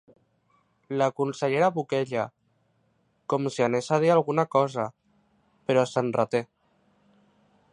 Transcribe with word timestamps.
La 1.01 1.07
consellera 1.19 1.67
boqueja, 1.75 2.23
com 3.33 3.45
si 3.57 3.65
anés 3.67 3.91
a 3.97 3.99
dir 4.05 4.09
alguna 4.15 4.47
cosa, 4.57 4.87
però 5.69 5.85
se'n 5.93 6.11
reté. 6.17 6.43